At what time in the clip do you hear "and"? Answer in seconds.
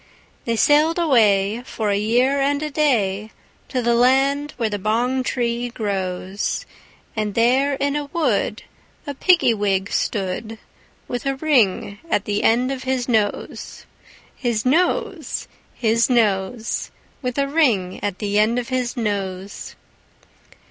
2.39-2.63, 7.15-7.35